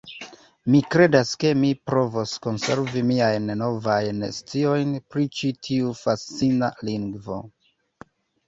[0.75, 7.43] Mi kredas ke mi provos konservi miajn novajn sciojn pri ĉi tiu fascina lingvo.